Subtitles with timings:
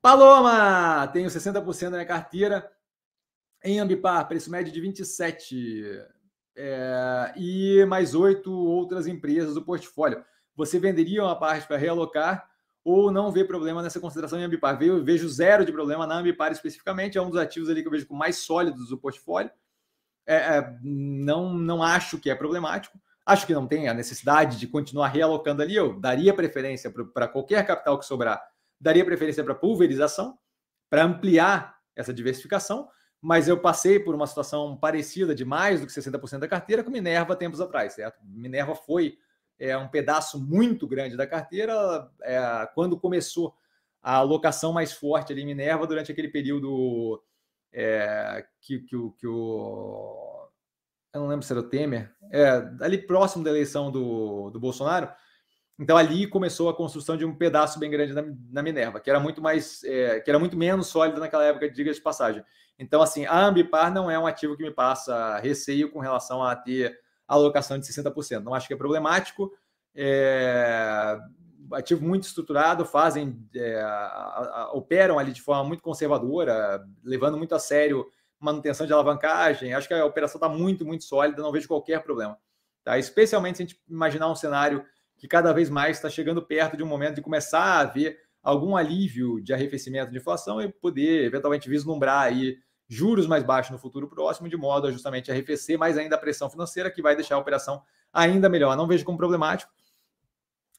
[0.00, 1.06] Paloma!
[1.08, 2.70] Tenho 60% da minha carteira
[3.62, 6.00] em Ambipar, preço médio de 27.
[6.56, 10.24] É, e mais oito outras empresas do portfólio.
[10.56, 12.48] Você venderia uma parte para realocar
[12.84, 14.80] ou não vê problema nessa consideração em Ambipar?
[14.82, 17.92] Eu vejo zero de problema na Ambipar especificamente, é um dos ativos ali que eu
[17.92, 19.50] vejo com mais sólidos do portfólio.
[20.26, 22.98] É, é, não, não acho que é problemático.
[23.24, 25.76] Acho que não tem a necessidade de continuar realocando ali.
[25.76, 28.42] Eu daria preferência para qualquer capital que sobrar,
[28.80, 30.38] daria preferência para pulverização,
[30.88, 32.88] para ampliar essa diversificação.
[33.20, 36.90] Mas eu passei por uma situação parecida de mais do que 60% da carteira com
[36.90, 38.18] Minerva tempos atrás, certo?
[38.24, 39.18] Minerva foi
[39.58, 43.54] é, um pedaço muito grande da carteira é, quando começou
[44.00, 47.20] a alocação mais forte ali em Minerva durante aquele período
[47.72, 50.48] é, que, que, que, o.
[51.12, 52.50] Eu não lembro se era o Temer, é,
[52.80, 55.10] ali próximo da eleição do, do Bolsonaro.
[55.78, 59.20] Então ali começou a construção de um pedaço bem grande na, na Minerva, que era
[59.20, 62.42] muito mais, é, que era muito menos sólida naquela época, diga de passagem.
[62.78, 66.54] Então, assim, a Ambipar não é um ativo que me passa receio com relação a
[66.54, 68.42] ter alocação de 60%.
[68.42, 69.52] Não acho que é problemático.
[69.94, 71.18] É,
[71.72, 73.84] ativo muito estruturado, fazem, é,
[74.72, 78.06] operam ali de forma muito conservadora, levando muito a sério
[78.38, 79.74] manutenção de alavancagem.
[79.74, 82.38] Acho que a operação está muito, muito sólida, não vejo qualquer problema.
[82.84, 82.96] Tá?
[82.96, 84.84] Especialmente se a gente imaginar um cenário
[85.18, 88.76] que cada vez mais está chegando perto de um momento de começar a haver algum
[88.76, 92.56] alívio de arrefecimento de inflação e poder eventualmente vislumbrar aí
[92.88, 96.48] juros mais baixos no futuro próximo, de modo a justamente arrefecer mais ainda a pressão
[96.48, 98.76] financeira, que vai deixar a operação ainda melhor.
[98.76, 99.70] Não vejo como problemático.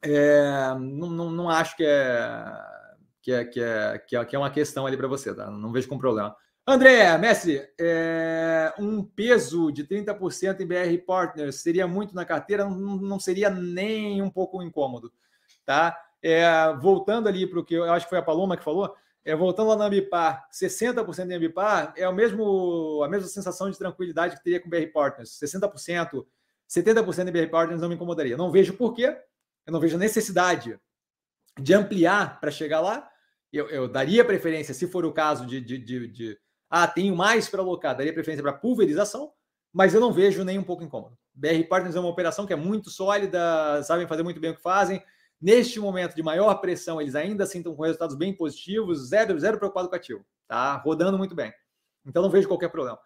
[0.00, 2.54] É, não, não, não, acho que é,
[3.20, 5.50] que é, que é, que é, é uma questão ali para você, tá?
[5.50, 6.34] Não vejo como problema.
[6.70, 12.66] André, Messi, é, um peso de 30% em BR Partners seria muito na carteira?
[12.66, 15.10] Não, não seria nem um pouco incômodo,
[15.64, 15.98] tá?
[16.22, 16.44] É,
[16.78, 19.68] voltando ali para o que eu acho que foi a Paloma que falou, é, voltando
[19.68, 24.44] lá na Ambipar, 60% em Ambipar é o mesmo, a mesma sensação de tranquilidade que
[24.44, 25.38] teria com BR Partners.
[25.42, 26.26] 60%,
[26.68, 28.36] 70% em BR Partners não me incomodaria.
[28.36, 29.16] Não vejo por quê,
[29.66, 30.78] eu não vejo necessidade
[31.58, 33.10] de ampliar para chegar lá.
[33.50, 36.38] Eu, eu, daria preferência, se for o caso de, de, de, de
[36.70, 39.32] ah, tenho mais para alocar, daria preferência para pulverização,
[39.72, 41.16] mas eu não vejo nem um pouco incômodo.
[41.34, 44.62] BR Partners é uma operação que é muito sólida, sabem fazer muito bem o que
[44.62, 45.02] fazem,
[45.40, 49.56] Neste momento de maior pressão, eles ainda assim estão com resultados bem positivos, zero, zero
[49.56, 50.76] preocupado com ativo, tá?
[50.78, 51.52] Rodando muito bem.
[52.04, 52.98] Então não vejo qualquer problema.